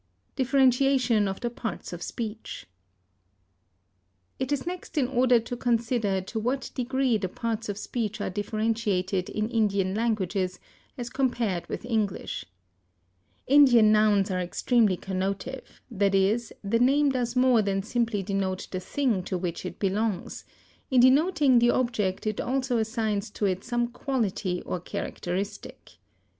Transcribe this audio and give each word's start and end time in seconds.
DIFFERENTIATION 0.35 1.27
OF 1.27 1.41
THE 1.41 1.51
PARTS 1.51 1.93
OF 1.93 2.01
SPEECH. 2.01 2.65
It 4.39 4.51
is 4.51 4.65
next 4.65 4.97
in 4.97 5.07
order 5.07 5.39
to 5.39 5.55
consider 5.55 6.21
to 6.21 6.39
what 6.39 6.71
degree 6.73 7.19
the 7.19 7.29
parts 7.29 7.69
of 7.69 7.77
speech 7.77 8.19
are 8.19 8.31
differentiated 8.31 9.29
in 9.29 9.47
Indian 9.47 9.93
languages, 9.93 10.59
as 10.97 11.11
compared 11.11 11.69
with 11.69 11.85
English. 11.85 12.45
Indian 13.45 13.91
nouns 13.91 14.31
are 14.31 14.39
extremely 14.41 14.97
connotive, 14.97 15.79
that 15.91 16.15
is, 16.15 16.51
the 16.63 16.79
name 16.79 17.11
does 17.11 17.35
more 17.35 17.61
than 17.61 17.83
simply 17.83 18.23
denote 18.23 18.69
the 18.71 18.79
thing 18.79 19.21
to 19.25 19.37
which 19.37 19.67
it 19.67 19.77
belongs; 19.77 20.45
in 20.89 20.99
denoting 21.01 21.59
the 21.59 21.69
object 21.69 22.25
it 22.25 22.41
also 22.41 22.79
assigns 22.79 23.29
to 23.29 23.45
it 23.45 23.63
some 23.63 23.87
quality 23.87 24.63
or 24.65 24.79
characteristic. 24.79 25.99